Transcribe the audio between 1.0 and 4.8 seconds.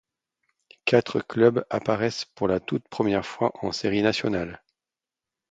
clubs apparaissent pour la toute première fois en séries nationales.